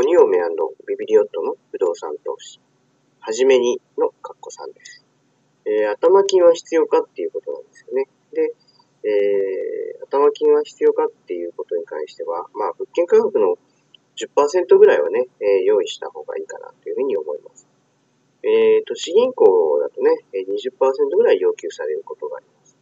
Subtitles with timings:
[0.00, 0.38] コニオメ
[0.88, 2.58] ビビリオットの不動産投資。
[3.20, 5.04] はじめにのカッコさんです。
[5.66, 8.08] えー、頭金は必要かっていうことなんですよね。
[8.32, 8.48] で、
[9.04, 13.58] えー、頭金は必要かっていうことに関しては、まあ、物件価格の
[14.16, 17.68] 10%ぐらいはね、えー、用意した方がいいかなというふうに思います。
[18.42, 19.44] えー、都市銀行
[19.84, 22.78] だとね、20%ぐらい要求されることがあります。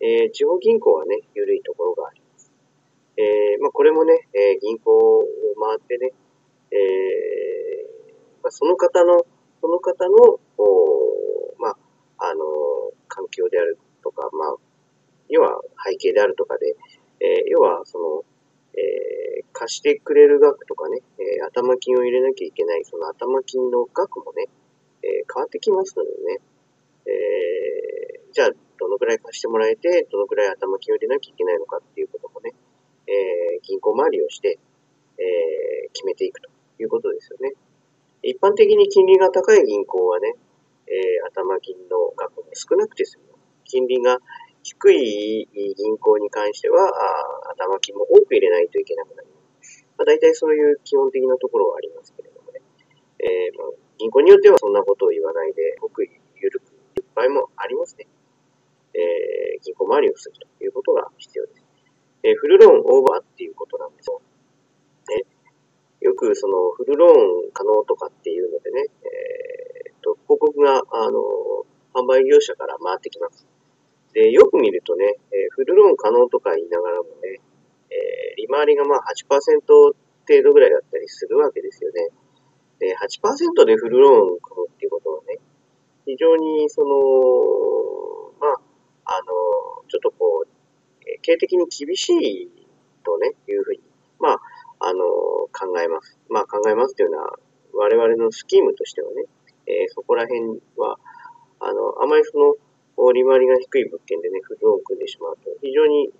[0.00, 2.52] えー、地方銀行はね、緩いところがあります。
[3.16, 5.24] えー、まあ、これもね、えー、銀行
[5.62, 6.10] 回ってね、
[6.72, 9.24] えー、まあ、その方の、
[9.60, 10.40] その方の、
[11.58, 11.76] まあ、
[12.18, 12.44] あの、
[13.06, 14.56] 環境であるとか、まあ、
[15.28, 16.74] 要は背景であるとかで、
[17.20, 18.24] えー、要はその、
[18.74, 24.48] えー、貸してくれる額とかね、えー、頭金を入れなきゃいけない、その頭金の額もね、
[25.02, 26.40] え変わってきますのでね、
[27.06, 32.54] えじゃあ、どのくらい貸してもらえて、どのくらい頭金を入れなきゃいけないのかっていうこともね、
[33.06, 34.58] え銀行回りをして、
[35.22, 37.52] え決めていくということですよね。
[38.22, 40.34] 一般的に金利が高い銀行はね、
[40.86, 40.92] え
[41.26, 43.32] 頭金の額も少なくて済む。
[43.64, 44.18] 金利が
[44.62, 46.92] 低い銀行に関しては、
[47.50, 49.86] 頭金も多く入れないといけなくなります。
[49.98, 52.60] まあ、大体そういう基本的なところはありますけれどもね。
[53.18, 58.06] えー、まあ、銀行によってはそんなことを言わないで、ごく緩くいっぱいもありますね。
[58.94, 61.64] えー、銀行回りをするということが必要です。
[62.22, 64.20] えー、フルローンオーバーっていうことなんですよ。
[65.08, 65.24] ね、
[66.00, 71.20] よくそのフルローン可能とかっていうのでね、えー、と広告が、あの、
[71.94, 73.46] 販売業者から回ってきます。
[74.12, 77.40] で、よく見るとね、えフルローン可能とか言いながらもね、
[77.90, 79.94] え利回りがまあ8%程
[80.42, 82.08] 度ぐらいだったりするわけですよね。
[82.78, 85.38] で、8%でフルローンを組むっていうことはね、
[86.04, 88.60] 非常にその、まあ、
[89.04, 90.48] あの、ちょっとこう、
[91.22, 92.50] 経営的に厳しい
[93.04, 93.81] とね、いうふうに、
[94.92, 95.04] あの、
[95.48, 96.18] 考えます。
[96.28, 97.32] まあ、考えますというのは、
[97.72, 99.24] 我々のスキームとしてはね、
[99.66, 101.00] えー、そこら辺は、
[101.60, 106.12] あの、あまりその、利回りが低い物件でね、フルローン組んでしまうと、非常に、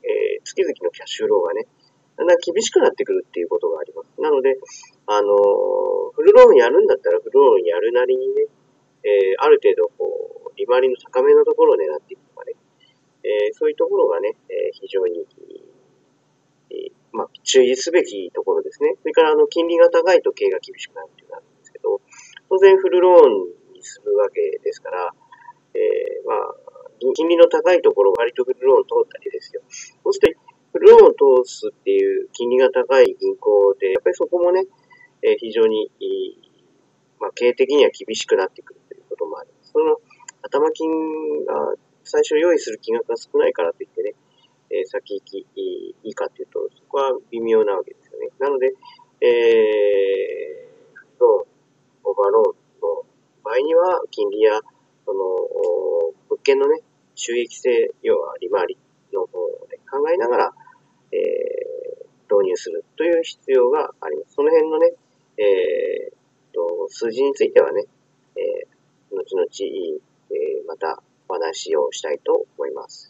[0.00, 1.68] えー、月々のキャッシュローがね、
[2.16, 4.20] だんだん厳しくなってくるっていうことがあります。
[4.20, 4.56] なので、
[5.06, 5.36] あの、
[6.16, 8.46] フルローンやるんだったらフルローンやるなりにね、
[9.04, 12.54] えー、ある程度、こう、利回りの高めのところを狙っていくとかね、
[13.24, 15.26] え、そういうところがね、えー、非常に、
[17.50, 18.94] 注意すべきところですね。
[19.02, 22.00] それから、あの、金利が高いと経営が厳しくなるっていうのがあるんですけど、
[22.48, 25.10] 当然フルローンにするわけですから、
[25.74, 26.54] えー、まあ、
[27.14, 29.62] 金利の高いところ、割とフルローン通ったりですよ。
[30.04, 30.40] そうすると、
[30.72, 34.64] フルローンを通すっていう金利が高い銀行で、やっぱりそこもね、
[35.22, 35.90] えー、非常に、
[37.18, 39.72] まあ、経営的には厳しくなってくるということもあります。
[39.72, 39.96] その
[40.42, 40.88] 頭金
[41.44, 41.74] が
[42.04, 44.14] 最初用意する金額が少ないからといってね、
[44.70, 48.28] え、先行きいいかというと、そこは微妙なわけですよね。
[48.38, 48.72] なので、
[49.20, 51.46] えー、ローン、
[52.04, 53.04] オーバーローンの
[53.42, 54.60] 場合には、金利や
[55.04, 55.24] その、
[56.28, 56.80] 物件のね、
[57.14, 58.78] 収益性、要は利回り
[59.12, 60.52] の方で考えながら、
[61.12, 64.34] えー、導入するという必要があります。
[64.34, 64.92] その辺のね、
[65.36, 67.84] えー、と、数字についてはね、
[68.36, 69.46] えー、後々、
[70.30, 73.09] えー、またお話をしたいと思います。